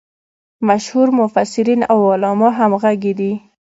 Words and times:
مشهور 0.67 1.07
مفسرین 1.19 1.81
او 1.91 1.97
علما 2.13 2.49
همغږي 2.59 3.13
دي. 3.19 3.31